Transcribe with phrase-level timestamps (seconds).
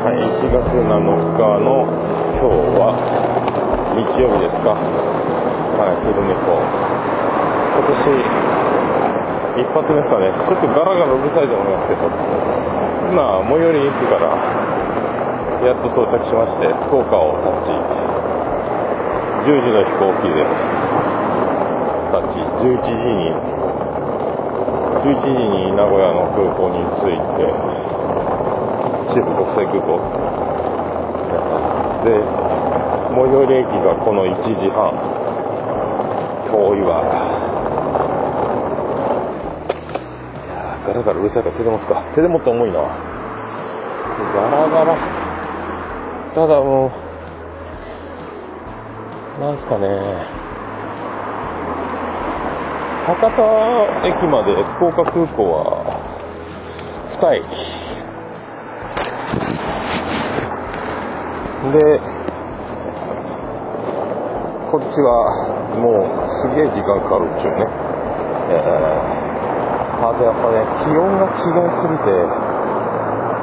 [0.00, 2.96] はい、1月7日の今日は
[3.92, 4.72] 日曜日ですか。
[4.72, 6.56] はい、昼猫。
[6.56, 8.00] 今年
[9.60, 10.32] 一発目ですかね。
[10.32, 12.08] ちょっとガラガラうるさいと思いますけど、
[13.12, 14.32] 今、最寄り駅から
[15.68, 17.76] やっと到着しまして、福岡をタッチ。
[19.52, 20.48] 10時の飛行機で
[22.08, 22.40] タッチ。
[22.64, 23.36] 11時に、
[25.04, 25.28] 11時
[25.68, 27.52] に名古屋の空港に着いて、
[29.14, 29.98] 国際空港。
[32.04, 32.22] で
[33.12, 34.92] 最寄り駅がこの1時半。
[36.46, 37.02] 遠いわ。
[40.86, 42.02] ガラガラうるさいから手で持つか。
[42.14, 42.80] 手で持って重いな。
[42.80, 42.86] ガ
[44.50, 44.96] ラガラ。
[46.34, 46.90] ただも
[49.38, 49.88] うなんすかね。
[53.06, 55.84] 博多駅まで福岡空港は
[57.18, 57.44] 2駅。
[61.72, 62.00] で
[64.70, 65.10] こっちは
[65.76, 67.66] もうすげえ時間かかるっちゅうね、
[68.50, 72.10] えー、あとやっぱね気温が違いすぎて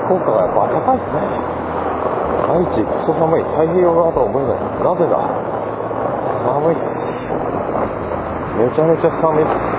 [0.07, 1.19] 福岡がやっぱ暖かいっすね。
[2.47, 3.43] 愛知クソ寒い。
[3.43, 4.59] 太平洋側とは思えない。
[4.81, 5.19] なぜだ？
[6.47, 7.35] 寒いっす。
[8.57, 9.76] めちゃめちゃ寒いっす。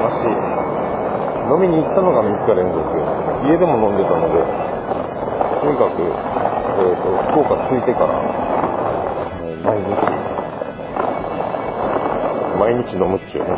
[0.00, 0.24] 飲みっぱなし
[1.50, 2.80] 飲みに行ったのが3日連続。
[3.44, 4.40] 家でも飲んでたので
[5.60, 8.14] とにかく、えーと、福岡着いてから
[9.64, 9.92] 毎日。
[12.58, 13.50] 毎日飲むっちゅうね。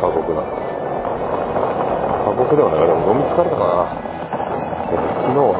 [0.00, 0.42] 過酷な。
[2.24, 2.86] 過酷ではない。
[2.86, 3.90] でも飲み疲れたかな。
[5.20, 5.54] 昨日は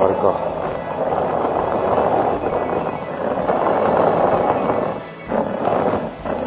[0.00, 0.53] あれか。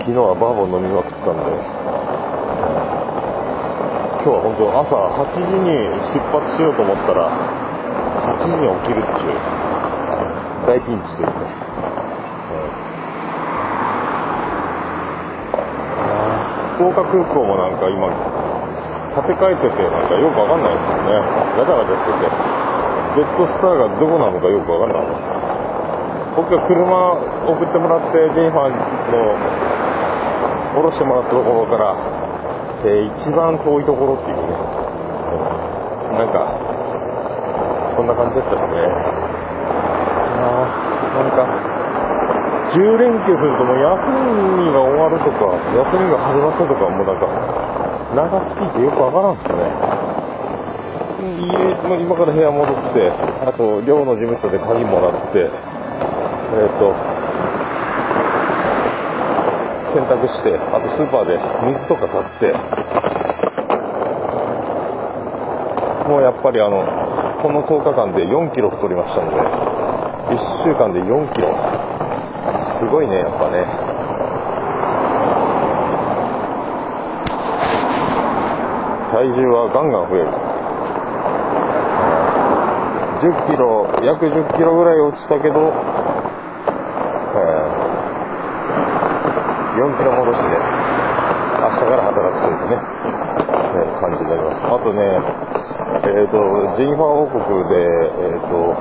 [0.07, 1.51] 昨日はバーボン飲みまくったんで。
[4.23, 7.28] 今日は本当朝8時に出発しようと思ったら
[8.40, 9.35] 8時に起きるっちゅう
[10.63, 11.44] 大ピンチというね、
[16.79, 21.19] 福岡空港もなんか今建て替えててなんかよくわかんないですもんね。
[21.59, 22.31] ガチャガチャしてて
[23.12, 25.07] ジェットスターがどこなのかよくわかんない
[26.39, 27.12] 僕が車
[27.44, 28.79] 送ってもらってジェニファー
[29.12, 29.66] の
[30.77, 31.97] 降ろしてもらったところから、
[32.85, 34.53] えー、一番遠いところっていうね、
[36.21, 36.53] なんか
[37.95, 38.77] そんな感じだったですね。
[40.38, 40.69] あ
[41.17, 41.49] なんか
[42.69, 44.11] 10連休するともう休
[44.61, 47.25] みが終わるとか休みが始まったとかもうなんか
[48.13, 49.97] 長すぎてよくわからんっすね。
[51.41, 53.11] 家今から部屋戻って
[53.45, 56.94] あと寮の事務所で鍵もらってえっ、ー、と
[59.94, 61.40] 洗濯してあとスーパーで
[61.72, 62.53] 水とか買って。
[66.08, 66.86] もうやっぱりあの
[67.42, 69.42] この10日間で4キロ太りましたので
[70.36, 71.53] 1週間で4キロ。
[72.80, 73.66] すごいねやっぱね。
[79.12, 80.30] 体重はガンガン増える。
[83.19, 85.74] 10キロ約10キロぐらい落ちたけど、
[87.34, 87.72] えー、
[89.77, 90.57] 4キロ戻しで
[91.61, 94.65] 明日から働くというね、ね感じになります。
[94.65, 95.21] あとね
[96.09, 97.77] えっ、ー、とジェニファー王国で
[98.25, 98.73] えっ、ー、と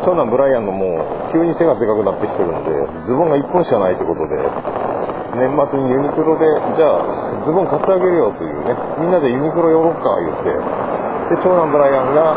[0.00, 2.72] 長男ブライアンのもう急に背がでかくなってきてるんで
[3.04, 4.34] ズボンが1本しかないってことで
[5.36, 10.56] 年末にユニクロでじゃあズボン買ってあげるよというねみんなでユニクロ寄ろうか言って
[11.36, 12.32] で長男ブライアンが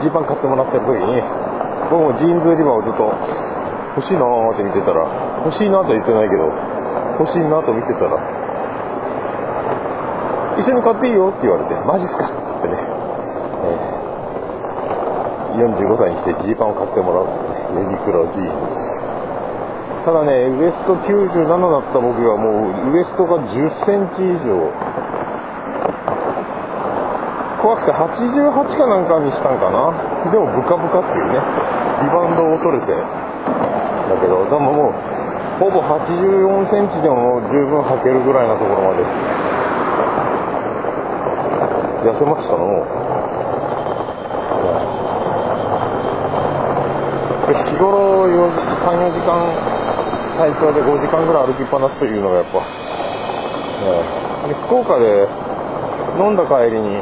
[0.00, 1.18] ジー、パン買ってもらってる時に
[1.90, 3.43] 僕もジーンズ売り場をずっと
[3.96, 5.06] 欲しいなーって見てたら
[5.46, 6.50] 欲しいなとは言ってないけど
[7.18, 8.18] 欲しいなと見てたら
[10.58, 12.26] 一緒に買っていいよって言われてマジっすか？
[12.26, 17.26] っつってね、えー、45歳にしてジーパンを買ってもらう。
[17.74, 19.02] ユニクロジーンズ。
[20.04, 24.70] ただねウエスト97だった僕はもうウエストが1 0センチ以上。
[27.62, 29.90] 怖くて88かなんかにしたんかな？
[30.30, 31.42] でもブカブカっていうね。
[32.02, 32.94] リバウンドを恐れて。
[34.08, 34.92] だけどでももう
[35.58, 39.44] ほぼ84センチでも十分履けるぐらいなところまで。
[42.04, 42.84] 痩せましたの
[47.48, 49.48] 日頃34時間
[50.36, 55.26] 最長で5時間ぐらい歩きっぱなしというのがやっぱ、ね、福岡で
[56.18, 57.00] 飲んだ帰りに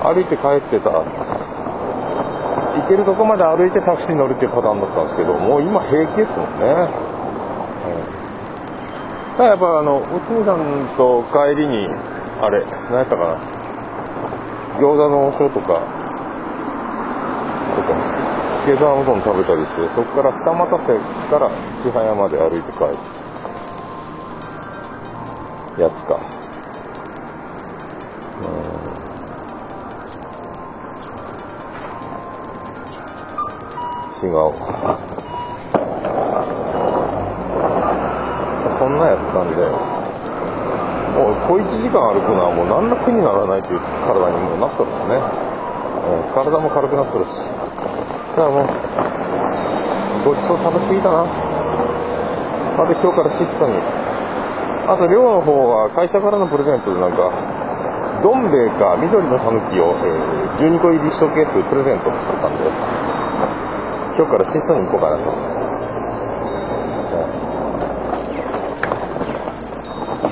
[0.00, 1.04] 歩いて帰ってた
[2.74, 6.88] 行けるとこまで歩いてタクシーに乗るっていうパターンだったんですけどもう今平気ですもんね、う
[9.34, 11.88] ん、ただやっぱあの内海さんと帰りに
[12.40, 13.36] あれ何やったかな。
[14.78, 15.66] 餃子の王将とか
[17.76, 17.94] とか
[18.54, 20.98] スケートうどん食べたりしてそこから二俣瀬
[21.30, 21.50] から
[21.82, 22.96] 千早まで歩いて帰る。
[25.78, 26.41] やつか。
[34.22, 34.54] 違う
[38.78, 39.92] そんなやったんで。
[41.12, 45.20] もう小1時間歩くのはもう何ら苦にならないという体にもなったですね、
[46.08, 47.36] うん、体も軽くなってるし
[48.32, 48.66] だからもう
[50.24, 51.26] ごちそう食べ過ぎたな。
[51.26, 53.76] あと今日から質素に。
[54.88, 57.30] あと寮の方は会社からのプレゼントでなんか
[58.22, 63.01] どん兵衛か緑のたぬきを、えー、12個入り1ケースプレゼントしてたんで。
[64.14, 65.24] 今日から質素に行こうかなと。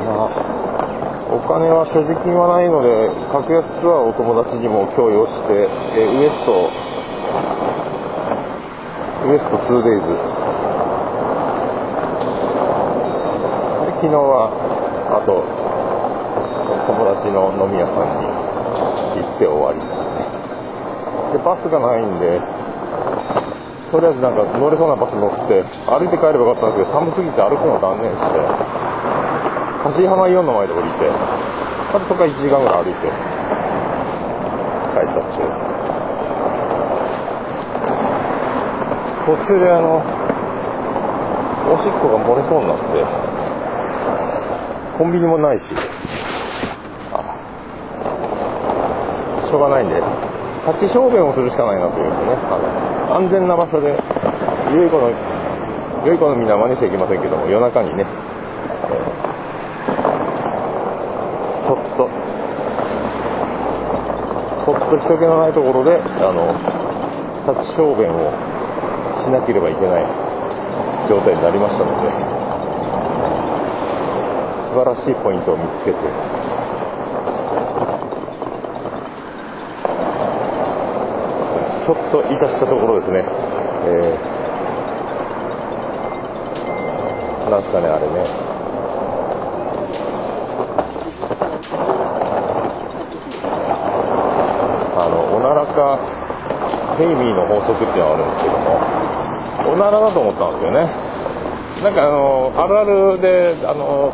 [0.04, 0.32] まあ、
[1.32, 5.66] お金は所持金はないので、格安ツアーをお友達にも共有して、
[5.96, 6.68] えウエスト、
[9.24, 10.04] ウエスト 2days。
[13.96, 14.52] 昨日は、
[15.08, 15.40] あと、
[16.84, 20.28] 友達の飲み屋さんに行って終わりですね。
[21.32, 22.40] で、バスがないんで、
[23.90, 28.38] とりあえずなんか乗れそうなバス乗って歩いて帰ればよかったんですけど寒すぎて歩くの断念して
[29.82, 31.10] 柏浜イオンの前で降りて
[31.90, 33.10] またそこから1時間ぐらい歩いて
[34.94, 35.70] 帰ったっちゅう。
[39.26, 40.02] 途中であの
[41.70, 42.84] おしっこが漏れそうになって
[44.98, 45.74] コンビニもないし
[49.50, 50.29] しょうがないんで
[50.72, 52.14] 立ち小便をするしかないなというね
[52.48, 52.58] あ
[53.08, 53.88] の安全な場所で
[54.74, 55.10] 良い子の
[56.06, 58.06] 良い子のみんな真似しちゃいけませんけども夜中にね、
[61.52, 62.08] そっと
[64.64, 66.48] そっと人気のないところであの
[67.52, 68.32] 立ち小便を
[69.20, 70.04] しなければいけない
[71.08, 72.10] 状態になりましたので
[74.70, 83.24] 素晴らしいポイントを見つけてょっといたしたところですね、
[83.84, 88.12] えー、なんすかね、あれね。
[94.96, 95.98] あの、おならか、
[96.96, 98.78] ヘイミーの法則っていうのがあるんですけども、
[99.74, 100.88] おならだと思ったんですよね。
[101.82, 104.12] なんかあの、あるあるで、あの、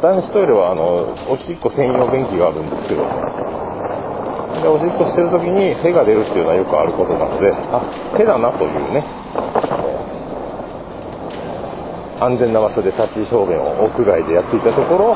[0.00, 3.04] 男子トイレはあのおしっこ専用便器があるんですけど
[4.64, 7.84] でおしっこしてる時に手が出るっていうのはよくあることなのであ
[8.16, 9.04] 手だなというね、
[12.16, 15.12] 安全な場所で立ち小便を屋外でやっていたところ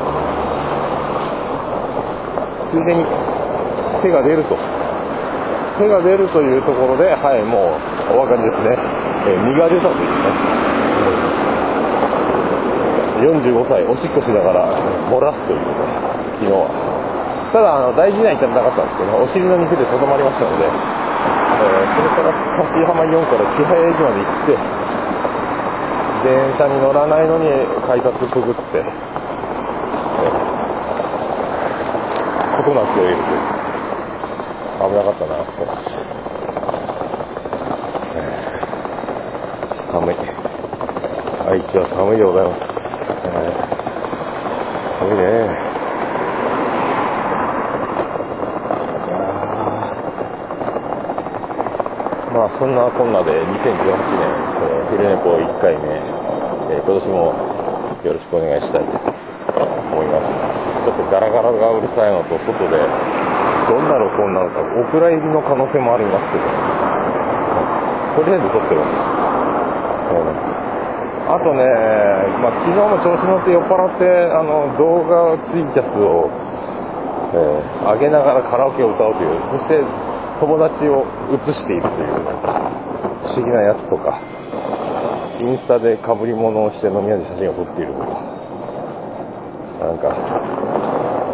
[2.68, 3.00] ついでに
[4.04, 4.54] 手が出ると。
[5.78, 7.72] 手が出るというところではいも
[8.12, 8.76] うお分かりですね、
[9.30, 10.58] え、身が出たというね。
[13.22, 14.68] 45歳おしっこしながら
[15.08, 15.64] 漏らすというね
[16.34, 16.87] 昨日は。
[17.52, 24.56] ただあの大事には至らなかったんですけどお尻の肉でとどまりましたので、えー、それから柏浜4から千早駅まで行って
[26.28, 27.48] 電車に乗らないのに
[27.86, 33.58] 改札くぐって、えー、事なきを得るという。
[34.78, 35.90] 危なかったな少し、
[38.14, 40.16] えー、寒い。
[41.48, 43.48] 愛知は寒いでございます、えー、
[45.00, 45.68] 寒いね
[52.34, 54.24] まそんなこんなで2018年、
[54.58, 55.94] えー、昼寝ぽ1回目、
[56.74, 57.32] えー、今年も
[58.04, 58.98] よろしくお願いしたいと
[59.92, 60.82] 思います。
[60.84, 62.78] ちょっとガラガラがうるさいのと外で
[63.68, 66.42] どんな録音なのかお蔵入りの可能性もありますけど、
[68.16, 69.18] とりあえず撮ってます、
[71.28, 71.62] あとね、
[72.40, 76.30] まあ、昨日も調子乗って酔っ払ってあの動画ツイキャスを、
[77.34, 79.36] えー、上げながらカラオケを歌うという。
[79.50, 80.07] そして
[80.40, 81.04] 友達を
[81.42, 82.08] 写しているという
[83.22, 84.20] 不思議なやつとか
[85.40, 88.06] インスタでかぶり物をして飲み屋で写真を撮っているとか
[89.80, 90.14] なんか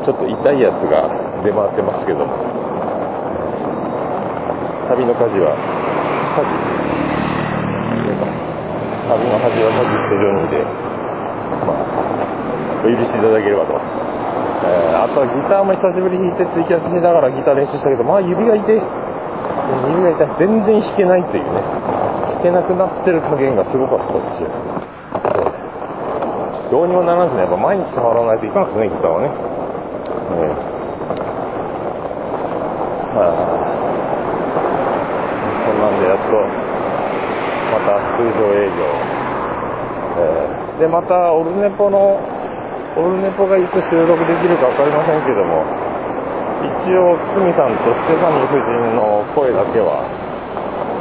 [0.05, 1.09] ちょっと痛いやつが
[1.45, 2.33] 出回ってますけども
[4.89, 5.57] 旅の火事は
[6.37, 6.95] 火事
[9.05, 10.65] 旅の恥はタキストジョニーで、
[11.69, 11.85] まあ、
[12.83, 13.94] お許しいただければと。
[14.65, 18.81] えー、あとはギターも久しぶり弾いてツイキャスしながらギター練習したけど、まあ指が痛い。
[18.81, 18.89] 指
[20.03, 20.37] が痛い。
[20.39, 21.61] 全然弾けないというね。
[22.41, 24.49] 弾けなくなってる加減がすごかったんですよ。
[26.71, 29.29] どうにもならずね、やっぱ毎日触らないといかんですね、ギターはね。
[30.33, 30.57] えー、
[33.13, 33.37] さあ、
[35.61, 36.41] そんなんでやっと、
[37.71, 38.73] また通常営業、
[40.17, 42.19] えー、でまたオルネポの
[42.97, 45.67] オルネポがいつ収録できるか分かりませんけども
[46.63, 50.07] 一応堤さんとステファニー夫人の声だけは、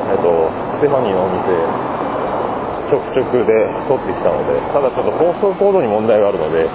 [0.09, 1.53] えっと、ステファニーのお店
[2.89, 6.67] ちょくちょくで撮ってきたのでただちょっと放送コードに問題があるので、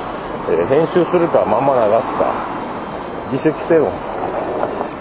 [0.50, 2.32] えー、編集するかまんま流すか
[3.30, 3.92] 自主規制の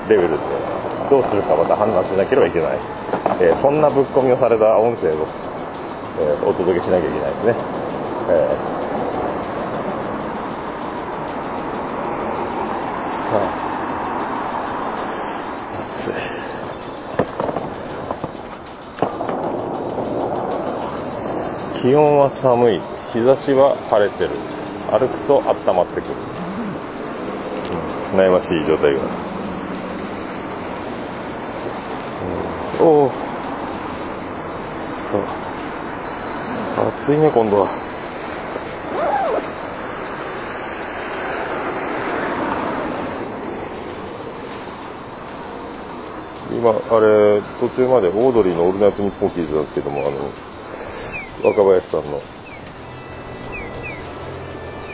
[0.10, 0.38] レベルで
[1.10, 2.78] どうするかまた判断しなければいけない。
[3.40, 5.28] えー、そんなぶっ込みをされた音声を、
[6.20, 7.56] えー、お届けしなきゃいけないですね。
[8.30, 13.68] えー、さあ
[15.92, 16.14] 暑い。
[21.88, 22.82] 気温は寒い。
[23.14, 24.32] 日差しは晴れてる。
[24.92, 26.16] 歩くと温まってくる、
[28.12, 29.00] うん、悩ましい状態が、
[32.82, 33.12] うん、おお
[37.00, 37.70] 暑いね今度は。
[46.52, 50.12] 今あれ途中までオードリーの「オールナイトニッポン」聞いてたんですけどもあの
[51.44, 52.20] 若林さんの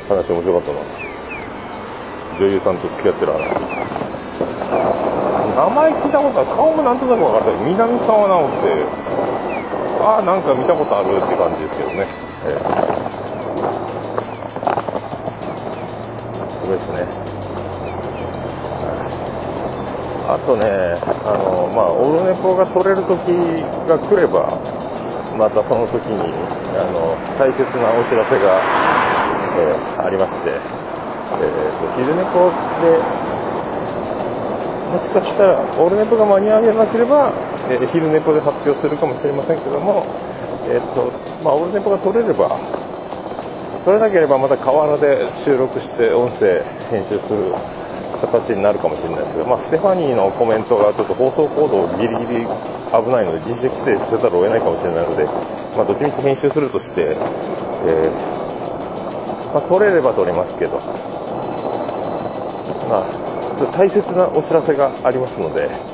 [0.10, 0.80] 話面白かったな。
[2.38, 3.40] 女優さんと付き合ってる話。
[5.56, 8.84] 名前聞いたことは顔もなんとなく分かった南沢直って
[10.02, 12.08] ああなんか見たことあるって感じですけどね、
[12.44, 12.60] えー、
[16.60, 17.08] すごいですね。
[20.28, 23.32] あとねあのまあオルネポが取れる時
[23.88, 24.58] が来れば
[25.38, 26.34] またその時に
[26.78, 28.62] あの大切なお知らせが、
[29.58, 32.30] えー、ありまして、えーと、昼寝で
[34.94, 37.34] もしかしたらオールネポが間に合わなければ
[37.70, 40.06] えー、昼寝ぽで発表するかもしれませんけども、
[40.68, 41.12] えー、と
[41.44, 42.60] まあ、オールネポが取れれば
[43.86, 47.56] 取れなければまた河原で収録して音声編集する
[48.20, 52.48] 形になるかもしれないですけど、まあ、ステファニーのコメントがちょっと放送コードギリギリ
[52.94, 55.26] 危ないので自主規制せざるを得ないかもしれないので、
[55.76, 58.12] まあ、どっちみち編集するとして、えー、
[59.54, 60.78] まあ、取れれば取れますけど、
[62.88, 65.94] まあ、大切なお知らせがありますので。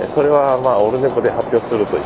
[0.00, 2.04] えそれはまあオルネポで発表するという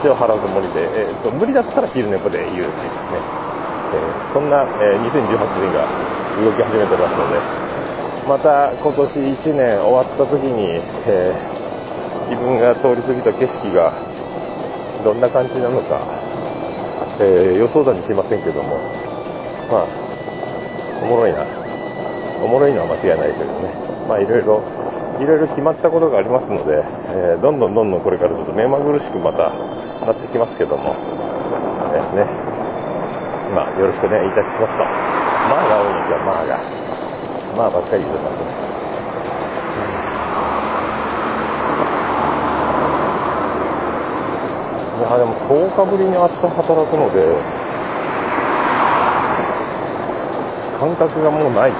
[0.00, 2.72] 一応腹積もりで、えーと、無理だったら昼ネポで言うというね、
[3.92, 5.84] えー、そんな、えー、2018年が
[6.40, 7.38] 動き始めてますので
[8.28, 11.49] また今年1年終わった時に、えー、
[12.30, 13.90] 自分が通り過ぎた景色が
[15.02, 15.98] どんな感じなのか、
[17.18, 18.78] え予想だにしませんけども
[19.66, 19.86] まあ
[21.02, 21.44] おもろいな
[22.40, 23.74] おもろいのは間違いないですけどね
[24.06, 24.62] まあいろいろ
[25.18, 26.80] いろいろ決まったことがありますので、
[27.12, 29.50] えー、どんどんどんどんこれからちょっと目まぐるしくまた
[30.06, 30.96] なってきますけども、
[31.92, 32.24] えー、ね、
[33.52, 34.84] まあ、よろしくお願いたしますと。
[35.50, 36.56] まあが多いんですよ、まあが。
[37.56, 38.69] まあばっかり言ってますね。
[45.00, 47.36] やでも10日ぶりに明日働くので
[50.78, 51.72] 感覚がもうない。
[51.72, 51.76] で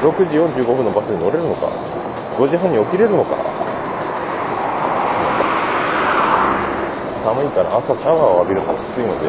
[0.00, 1.66] 6時45分のバスに乗れるのか
[2.38, 3.36] 5時半に起きれるのか。
[7.22, 9.28] 寒いから朝シャワーを浴びるのがきついので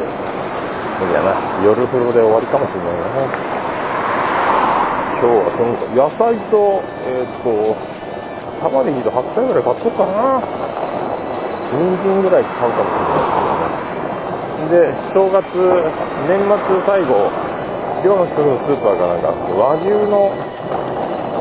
[1.02, 1.36] 無理やな。
[1.64, 3.06] 夜風呂で終わりかもしれないな。
[5.20, 7.78] 今日はとにかく野菜とえー、っと
[8.62, 10.42] 玉ねぎと白菜ぐらい買っとくかな。
[11.72, 13.82] 人参ぐらい買うかもしれないですね。
[14.70, 15.48] で正月
[16.28, 17.32] 年末最後
[18.04, 20.34] 寮の近くのスーパーがなんか和牛の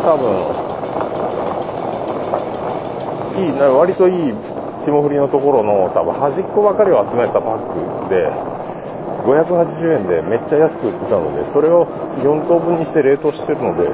[0.02, 0.70] 多分
[3.44, 4.34] いい割といい
[4.78, 8.30] 霜降りのところの多分端っこばかりを集めたパックで
[9.24, 11.86] 580円でめっちゃ安く売ってたのでそれを
[12.24, 13.88] 4等分にして冷凍してるので、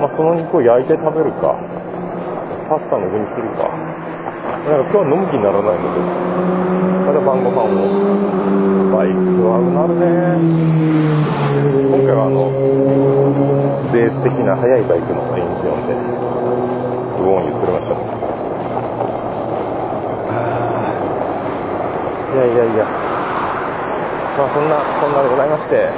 [0.00, 1.58] まあ、その肉を焼いて食べるか
[2.68, 3.91] パスタの具にするか。
[4.62, 5.98] なんか今日は飲む気にならないので
[7.02, 7.82] また晩ご飯を
[8.94, 10.38] バイクはうなるね
[11.90, 12.46] 今回はあの
[13.90, 15.98] ベース的な速いバイクのエンジン音で、
[17.18, 17.98] ブオン言ってました。
[22.32, 25.90] いやいやいやまあそんなこんなでございまして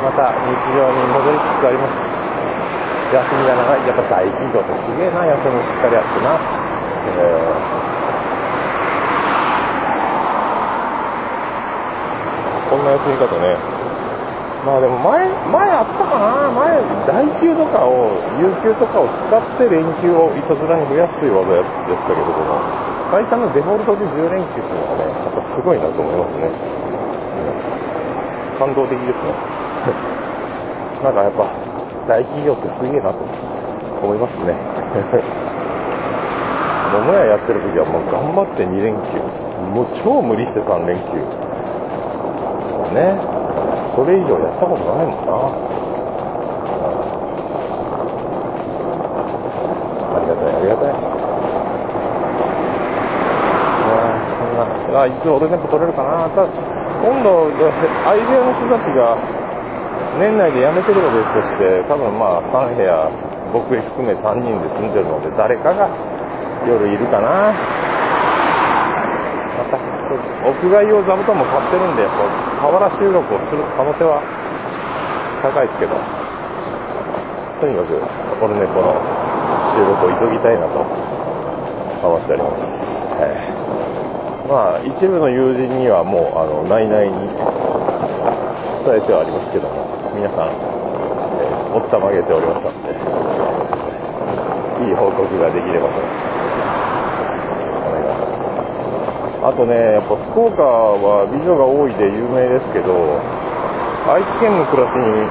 [0.00, 2.08] また日常に戻りつつあります
[3.14, 6.63] 休みが長いやっぱ大企業ってすげえな休みしっかりあってな、
[12.84, 13.56] んな休み方ね。
[14.64, 16.52] まあでも前前あったかな。
[16.52, 16.76] 前
[17.08, 26.50] 代休とかを有給とかを使って連休をいたずらに増やすという技やってたけども会社のデフォルトで10連休っていうのがねやっぱすごいなと思いますね、う
[28.56, 29.32] ん、感動的ですね。
[31.04, 31.50] なんかやっぱ
[32.08, 33.18] 大企業ってすげえなと
[34.00, 34.54] 思いますね。
[36.92, 39.20] 桃屋やってる時はもう頑張って2連休。
[39.74, 41.02] もう超無理して3連休。
[42.94, 43.18] ね。
[43.94, 45.34] それ以上やったことないもんな、
[50.14, 50.94] ありがたいありがたい。
[54.34, 56.28] そんなあいつ俺全部取れるかな。
[56.30, 57.50] た今度
[58.08, 59.18] アイデアの人たちが
[60.18, 63.10] 年内で辞めてるのですとして多分まあ3部屋
[63.52, 65.88] 僕含め3人で住んでるので誰かが
[66.66, 67.83] 夜いるかな。
[70.14, 72.06] 屋外用座布団も買ってるんで
[72.60, 74.20] 河原収録をする可能性は
[75.42, 75.94] 高いですけど
[77.60, 77.96] とにかく
[78.44, 78.96] オルネポの
[79.72, 82.64] 収録を急ぎたいなと思っております、
[83.20, 83.36] はい、
[84.48, 87.28] まあ一部の友人にはもうあの内々に
[88.84, 92.92] 伝えてはありますけども皆さん、えー、おったまげておりましたので
[94.84, 96.33] いい報告ができればと
[99.44, 103.20] あとね、やっぱ福岡は美女が多いで有名ですけど、
[104.08, 105.28] 愛知県の暮らしに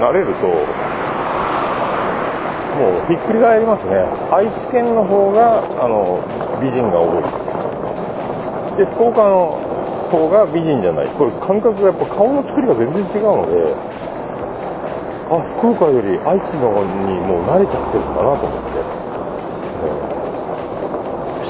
[0.00, 0.48] 慣れると、
[2.80, 4.08] もうひっくり返りますね。
[4.32, 6.16] 愛知県の方が、あの、
[6.64, 7.22] 美人が多い。
[8.80, 9.52] で、福岡の
[10.08, 11.08] 方が美人じゃない。
[11.08, 13.68] これ感覚がやっぱ顔の作りが全然違うので、
[15.28, 18.95] あ、福岡より愛知の方にもう慣れちゃってるんだなと思って。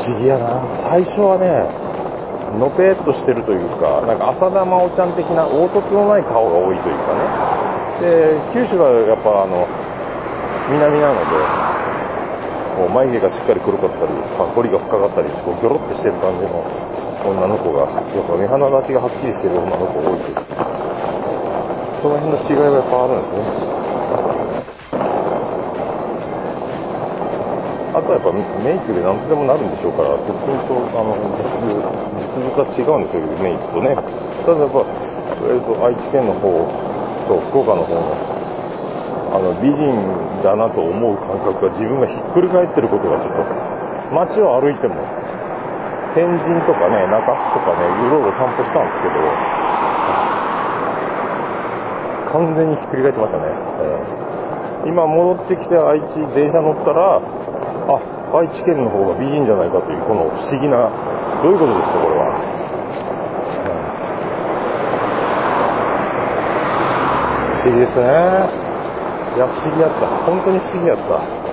[0.07, 0.62] 思議やな。
[0.77, 1.66] 最初はね
[2.59, 7.21] のぺっとしてるというかなんか浅田真央ちゃん的な凹凸のない顔が多いというかね。
[8.01, 9.66] で九州がやっぱあの
[10.71, 11.27] 南なので
[12.77, 14.12] こう眉毛がしっかり黒かったり
[14.55, 16.64] 彫りが深かったりこうギョロッとしてる感じの
[17.25, 20.37] 女の子がやっぱ目鼻立ちがはっきりしてる女の子が多いという。
[22.03, 23.75] その辺の違いがやっぱあるんですね。
[28.12, 31.16] やっぱメイクで何とでもなるんでしょうから、すっぴんとあの
[32.14, 33.97] 実物は違うんですよ、メイクとね。
[34.47, 34.87] ただやっぱ、
[35.51, 36.47] えーと、愛知県の方
[37.27, 38.14] と福岡の方の
[39.35, 39.92] あの美人
[40.42, 44.95] だなと思う感覚が自分がひっくり返ってることがちょっと、街を歩いても、
[46.14, 49.21] 天神とかね、中洲とかね、うろうろ散歩したんですけど、
[52.33, 53.45] 完全にひっくり返ってましたね。
[53.83, 57.21] えー、今戻ってきて愛知電車乗ったら、
[57.88, 58.01] あ
[58.35, 60.90] 愛知県の方が美人じゃないかというこの不思議な
[61.42, 62.35] どういうことですかこれは、
[63.62, 63.70] う
[67.55, 68.03] ん、不思議ですね。
[69.37, 70.09] いや不思議やった。
[70.25, 71.45] 本当に不思議やった。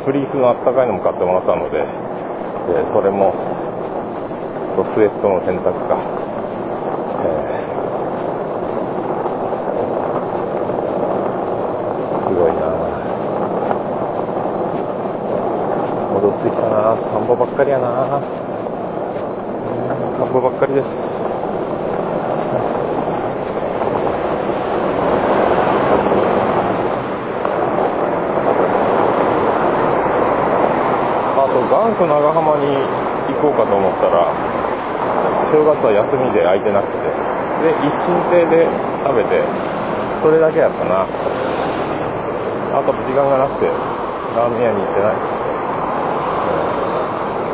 [0.06, 3.34] フリースのあったかいのも買ってもらったのででそれも
[4.84, 6.02] スウェットの洗濯か、
[7.22, 12.74] えー、すごいな。
[16.14, 16.98] 戻ってきたな。
[16.98, 18.20] 田んぼばっかりやな。
[20.18, 20.90] 田んぼばっかりです
[31.36, 32.80] あと元祖長浜に
[33.28, 34.32] 行こうかと思ったら
[35.52, 37.12] 正月は休みで空いてなくて。
[37.64, 38.68] で一心亭で
[39.08, 39.40] 食べて
[40.20, 41.08] それだけやったな。
[41.08, 43.68] あと時間がなくて
[44.36, 45.16] ラーメン屋に行ってない。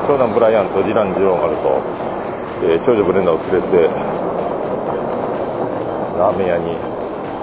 [0.09, 1.77] 長男ブライアンと次男次郎丸と
[2.65, 3.85] えー、長女ブレンダーを連れて
[6.17, 6.73] ラーメン屋に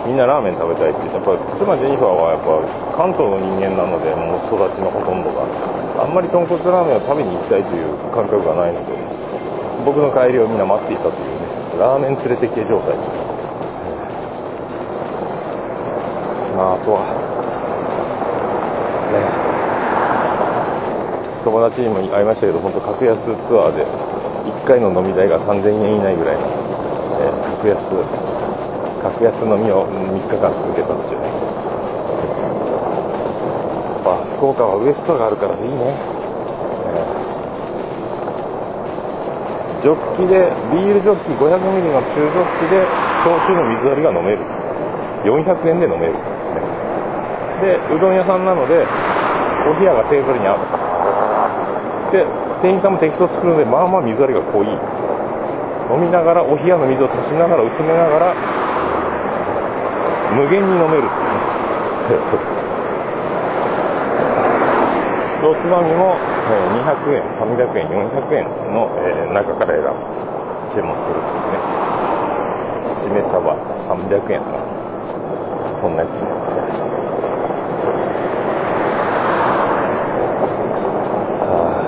[0.07, 2.59] みんなラーメン食べたいってやっぱ妻ジェニファーはやっぱ
[2.99, 5.86] 関東の人間なのでもう育ちのほとんどが。
[5.99, 8.93] あんまり豚骨ラーメンを食べに行きたいという感覚がないので
[9.85, 11.47] 僕の帰りをみんな待っていたというね
[11.79, 12.97] ラーメン連れてけ状態。
[16.57, 17.05] まああとは
[19.13, 19.47] ね。
[21.45, 26.43] 友達にも会いましたけど本当格安ツアーで1回の飲み代が3000円以内ぐらいの、
[27.23, 27.79] えー、格安
[29.07, 31.46] 格安飲みを3日間続けたんですよね。
[34.37, 35.97] 福岡はウエストがあるからいいね。
[39.81, 42.85] ジョッキでビールジョッキ500ミリの中ジョッキで
[43.25, 44.45] 焼酎の水割りが飲める。
[45.25, 45.41] 400
[45.73, 46.21] 円で飲める、ね、
[47.63, 48.87] でうどん屋さんなので
[49.67, 50.61] お冷やがテーブルにある。
[52.13, 52.27] で
[52.61, 54.69] 店員さんも適当作るのでまあまあ水割りが濃い。
[55.89, 58.35] 飲みながらお冷やの水を足しながら薄めながら
[60.35, 61.09] 無限に飲める。
[65.47, 66.19] おつまみも
[66.51, 69.95] え200円、300円、400円の、えー、中から選ぶ
[70.75, 71.63] 注文するというね。
[72.99, 73.39] しめ鯖
[73.87, 74.59] 300円とか、
[75.81, 76.19] そんなやつね。
[81.39, 81.79] さあ、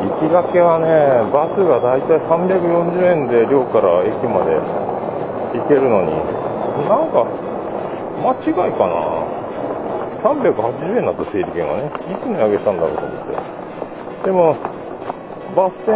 [0.00, 4.56] 行きがけはね、バスがだいたい340円で寮から駅まで
[5.58, 6.16] 行けるのに、
[6.88, 7.26] なんか、
[8.22, 9.21] 間違いかな。
[10.22, 14.26] 380円だった整理券がねいつ値上げしたんだろうと思って。
[14.26, 14.56] でも
[15.56, 15.90] バス停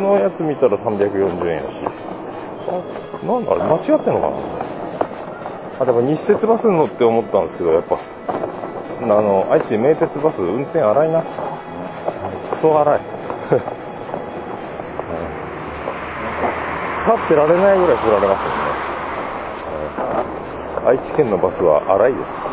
[0.00, 1.74] のやつ見たら340円やし。
[2.68, 4.36] あなんだあれ間違ってんのかな。
[5.80, 7.98] あでも西鉄バス乗って思ったんですけどやっぱ
[9.02, 11.22] あの愛知名鉄バス運転荒いな。
[12.50, 13.00] クソ荒い。
[17.06, 18.56] 立ってられないぐらい振られますよね。
[20.86, 22.45] 愛知県のバスは荒いです。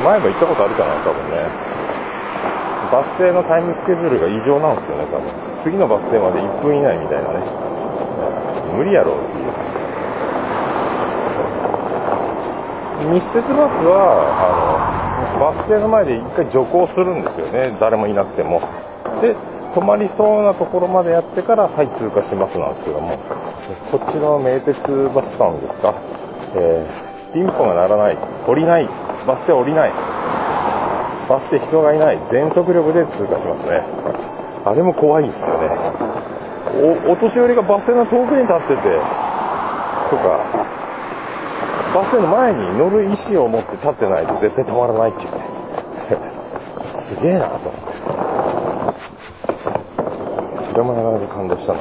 [0.00, 1.44] 前も行ったことあるかな、多分ね。
[2.90, 5.28] バス停のタイムスケジュールが異常なんですよね、多分。
[5.62, 7.40] 次のバス停まで1分以内みたいなね。
[8.74, 9.50] 無理やろっていう。
[13.14, 18.60] 日鉄バスは、あの、バス停の前で一回徐行するんですよね、誰もいなくても。
[19.20, 19.34] で、
[19.74, 23.16] 止まりそうなところまでやってから、はい、通過しますなんですけども、
[23.90, 24.76] こっちの名鉄
[25.14, 25.94] バスタウンですか、
[26.56, 28.88] えー、ピンポンが鳴らない、降りない
[29.30, 29.92] バス停降りない。
[31.28, 32.18] バス停人がいない。
[32.32, 33.80] 全速力で通過しますね。
[34.64, 35.70] あれも怖いですよね。
[37.06, 38.82] おお年寄りがバス停の遠くに立ってて
[40.10, 40.66] とか。
[41.94, 45.38] バス停の前に乗る意思を持って立ってないと絶対止まらないっていうね。
[46.90, 47.72] すげえなと思っ
[50.58, 50.64] て。
[50.64, 51.78] それもなかなか感動したな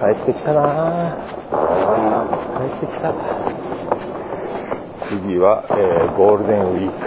[0.00, 1.18] 帰ってきたな。
[1.50, 3.47] 帰ってきた。
[5.08, 7.00] 次は、えー、ゴールデンウィーク、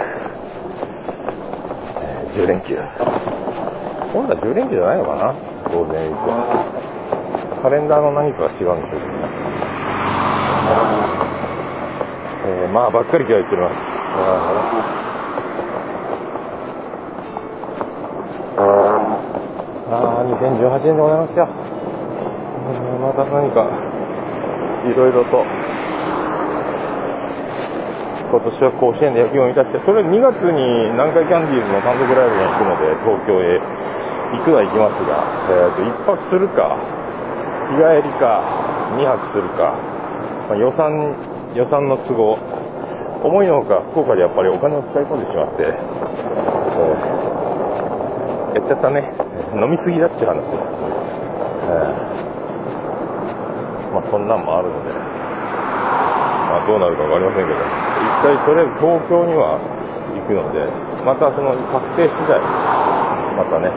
[2.02, 2.74] えー、10連休。
[4.12, 5.32] 今度は10連休じゃないのかな？
[5.70, 6.34] ゴールデンウィークは
[7.62, 9.22] カレンダーの何かが違うんでしょうけどね、
[12.42, 13.78] えー、まあばっかり今日は言っております。
[18.58, 21.46] ああ2018年でございますよ。
[22.98, 23.70] また何か
[24.90, 25.61] いろいろと。
[28.32, 35.20] 今年は甲子園で野球を満たして、それ2月に南海キャンディーズの単独ライブに行くので、東京へ行くは行きますが、
[35.52, 36.80] えーと、1泊するか、
[37.68, 38.40] 日帰りか、
[38.96, 39.76] 2泊するか、
[40.48, 41.12] まあ、予算、
[41.52, 42.40] 予算の都合、
[43.20, 49.12] 思いのほか福岡でやっぱりお金を使い込んでしまって、えー、やっちゃったね。
[49.52, 50.72] 飲みすぎだっていう話ですけどね。
[51.68, 55.11] えー、まあそんなんもあるので、
[56.66, 57.58] どうなるか分かりませんけど。
[57.58, 57.62] 一
[58.22, 59.58] 回とりあえず東京には
[60.14, 60.70] 行くので、
[61.04, 62.38] またその確定次第、
[63.34, 63.70] またね、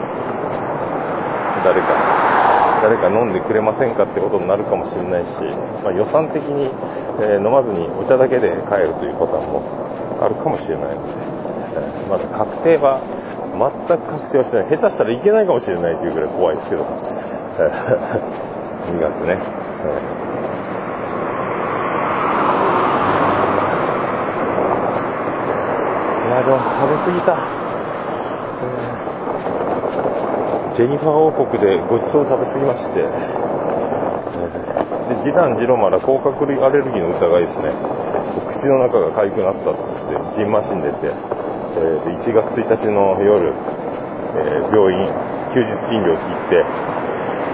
[1.64, 1.88] 誰か、
[2.82, 5.30] 誰か飲んでくれませんかってことになるかもしれないし、
[5.82, 6.70] まあ、予算的に、
[7.22, 9.62] えー、飲まずにお茶だけで帰るというパターンも
[10.22, 11.18] あるかもしれないので、
[11.74, 13.00] えー、まだ確定は、
[13.56, 14.68] 全く確定はしてない。
[14.78, 16.84] 下手したらいけないかもしれないというぐらい怖いですけど、
[18.94, 19.40] 2月ね。
[19.82, 20.26] えー
[26.36, 26.42] や
[27.06, 27.38] でも食べ過ぎた、
[30.74, 33.06] ジェニファー王国でごちそう食べ過ぎまして、
[35.06, 37.70] で次男次郎まだ甲殻類アレルギーの疑いですね。
[38.50, 43.54] 口の中が痒くなったって言ってジンマシン出て、えー、1月1日の夜、
[44.34, 45.06] えー、病院
[45.54, 46.64] 休日診療行って。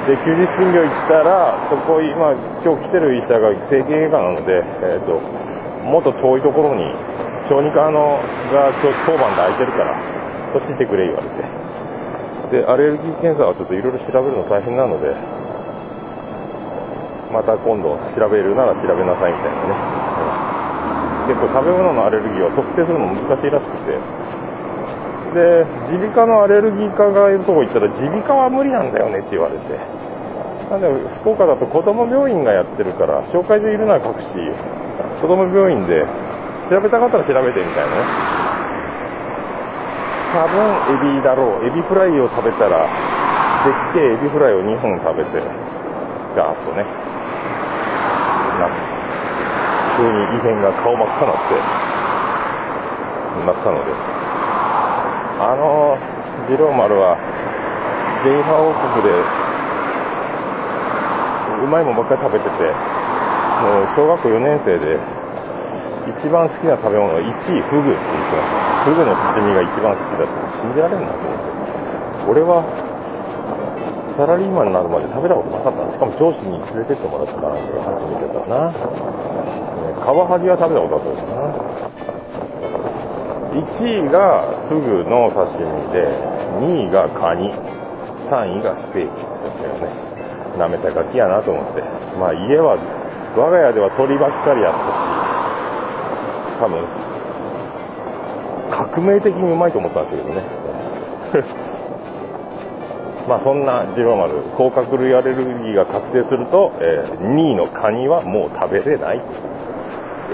[0.03, 2.33] で休日診療行ったらそこ今
[2.65, 5.21] 今日来てる医者が整形外科なので、えーと
[5.83, 6.95] もっと遠いところに
[7.49, 8.21] 小児科の
[8.53, 10.03] が今日当番で空いてるから
[10.53, 11.63] そっち行ってくれ言われて。
[12.53, 15.17] でアレルギー検査はちょっといろいろ調べるの大変なので
[17.33, 23.97] また今度調べるなら調べなさいみたいなね、結構食べ物のアレルギーは特定するの難しいらしくて。
[25.33, 29.81] で耳鼻科のアレルギー科がいるとこ行ったら耳鼻科は無理なんだよねって言われて。
[30.69, 30.89] なんで
[31.21, 34.29] 福岡だと子供病院がやってるから紹介でいるのは各市
[35.21, 36.05] 子供病院で
[36.73, 38.01] 調べたかったら調べてみたいなね。
[40.33, 40.57] 多分
[41.13, 41.67] エビだろう。
[41.67, 42.89] エビフライを食べたら
[43.69, 45.45] でっけえエビフライを2本食べて
[46.35, 46.85] ガーッとね。
[48.57, 48.73] な
[49.99, 51.45] 急に異変が顔真っ赤になっ
[53.45, 53.93] てなったので。
[55.45, 55.99] あの
[56.47, 57.19] 次郎丸は
[58.23, 59.11] ジェイハ王国で
[61.65, 65.22] うまいもんばっかり食べててもう小学校4年生で
[66.09, 72.67] 一番好きな食べ物は1位フグって言ってましたフグの刺身が一番好きだって信じられんなと思って俺は
[74.17, 78.77] サラリーマンになるまで食べたことなかったしかも上司に連れてってもらったから初めてだな、ね、
[80.03, 81.83] カワハギは食べたことあったけどな。
[83.53, 86.09] 1位がフグの刺身で
[86.59, 87.53] 2位がカニ。
[88.33, 90.59] 3位がステーキって言ったよね。
[90.59, 91.83] なめたガキやなと思って。
[92.19, 92.79] まあ家は
[93.37, 95.12] 我が家では鳥ばっかりやったし
[96.63, 96.79] 多分。
[98.71, 100.43] 革命的にうまいと思ったんですけどね。
[103.29, 109.21] まあそんな次郎丸甲殻類アレルギーが確定すると、えー、2位のカニはもう食べれない。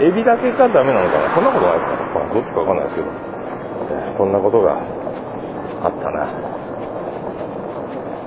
[0.01, 1.31] エビだけがダメなのかな？
[1.35, 3.09] そんなことないですか、まあ、どっちかわかんないですけど、
[3.91, 4.77] えー、そんなことが
[5.83, 6.27] あったな。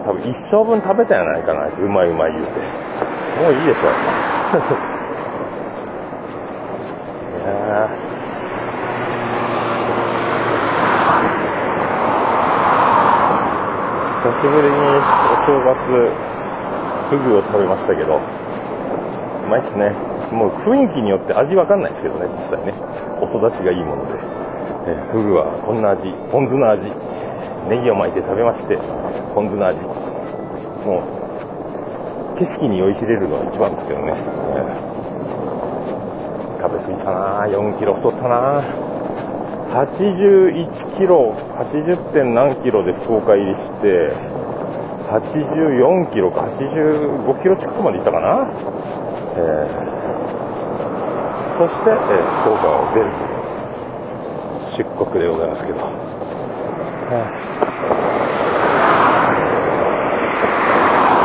[0.05, 1.63] 多分一生分食べたんやないかな。
[1.65, 2.51] あいつうまいうまい言うて。
[3.41, 3.81] もういいでしょ。
[14.41, 14.81] 久しぶりにお
[15.45, 15.77] 正月
[17.09, 22.73] フグを食べましたけどうまいっすねもう雰囲気によって味わかんないですけどね、実際ね。
[23.19, 24.13] お育ちがいいもので。
[24.87, 26.89] えー、フグはこんな味、ポン酢の味。
[27.69, 28.79] ネギを巻いて食べまして、
[29.35, 29.79] ポン酢の味。
[30.87, 31.03] も
[32.35, 34.15] う、景色に酔いしれるのが一番ですけどね。
[34.15, 38.63] えー、食べ過ぎたな4キロ太ったな
[39.71, 41.97] 81キロ、80.
[42.11, 44.11] 点何キロで福岡入りして、
[45.11, 48.47] 84キロか85キロ近くまで行ったかな。
[49.35, 50.01] えー
[51.61, 51.97] そして、えー、
[52.41, 53.11] 福岡を出る
[54.75, 57.29] 出国でございますけど、はあ、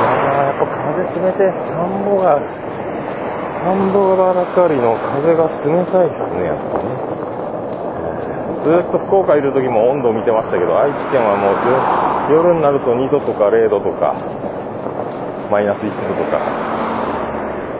[0.05, 2.37] ややっぱ風冷て田んぼが
[3.65, 7.16] 田んぼばらかりの風が冷たいっすねやっぱね、
[8.67, 14.19] ずっと福岡いる時も温度を見てましたけど愛知県はもう夜になると2度とか0度とか
[15.51, 16.77] マイナス1度とか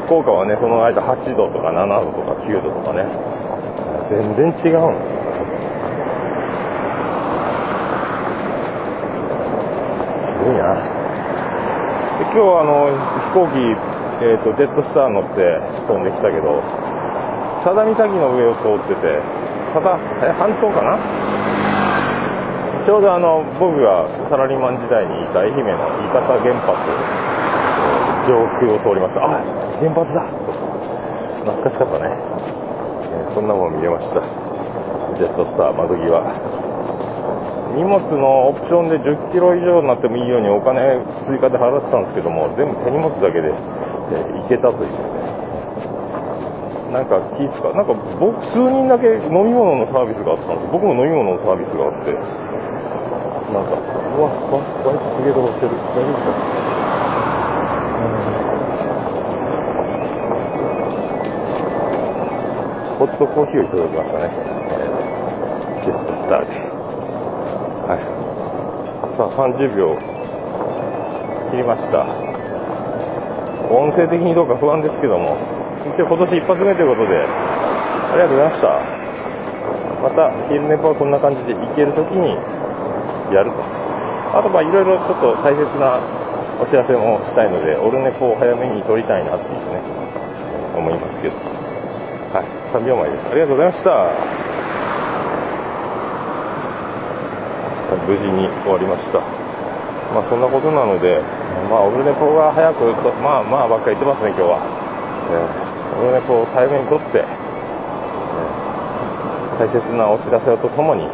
[0.07, 3.03] 福岡はね、その間8度とか7度とか9度とかね、
[4.07, 4.95] 全然違うの。
[10.15, 10.79] すごいな。
[10.79, 12.95] で今日はあの、
[13.35, 13.59] 飛行機、
[14.23, 15.59] えっ、ー、と、ジェットスター乗って
[15.91, 16.63] 飛んできたけど、
[17.65, 19.19] 佐田岬の上を通ってて、
[19.77, 19.93] 佐田、
[20.25, 20.97] え、半島かな？
[22.87, 26.81] ちょうどあの、僕がサラリーマン時代にいた愛媛の伊方原発
[28.25, 29.21] 上空を通りました。
[29.21, 29.45] あ
[29.77, 30.25] 原発だ。
[31.45, 34.23] 懐かしかったね、え、そんなもん見れました。
[35.15, 36.25] ジェットスター窓際。
[37.77, 43.53] 荷物のオプションで10キロ以上になってもいいようにお金追加で払ってたんですけども全部手荷物だけで、え、
[44.41, 45.16] 行けたという。
[46.97, 47.77] なんか気使う。
[47.77, 52.17] なんか僕数人だけ飲み物のサービスがあったんです僕も飲み物のサービスがあって。
[53.53, 53.77] なんか
[54.17, 55.77] うわわバイクすげえ飛ばしてる。
[55.93, 56.57] 大丈夫ですか
[62.97, 64.33] ホットコーヒーをいただきましたね、
[65.85, 66.53] ジェットスターで、
[67.87, 68.01] はい、
[69.15, 69.99] さあ30秒
[71.51, 72.07] 切りました。
[73.69, 75.66] 音声的にどうか不安ですけども。
[75.97, 78.69] 一応今年一発目ということでありがとうございました
[80.05, 82.37] また昼寝ぽはこんな感じで行けるときに
[83.33, 83.65] やると
[84.37, 85.97] あとまあいろいろちょっと大切な
[86.61, 89.81] お知らせもしたいのでオルネポを早めに撮りたいなっていうね
[90.77, 91.57] 思いますけど
[92.37, 93.29] はい、3秒前です。
[93.29, 94.13] ありがとうございました。
[98.05, 99.21] 無事に終わりました。
[100.13, 101.23] まあそんなことなので、
[101.71, 104.61] まあオルネポが早く、まあまあばっかり言ってますね、今日は。
[105.33, 105.66] えー、
[105.99, 107.25] オルネポを早めにとって、
[109.59, 111.07] 大切なお知らせとともに、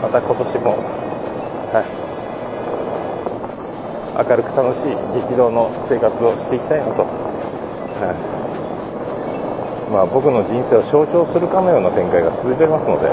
[0.00, 0.78] また今年も、
[1.72, 2.02] はい、
[4.28, 7.02] 明るく楽しい激動の生活をしていきたいなと。
[7.02, 8.42] はい。
[9.92, 13.08] まあ僕の人生を象徴するかのような展開が続いておりますので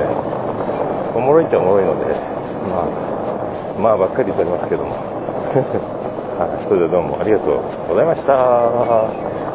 [1.14, 2.16] おもろいっちゃおもろいので
[2.72, 4.96] まあまあばっかり言っておりますけども。
[6.40, 9.49] はい、それではどうもありがとうございました。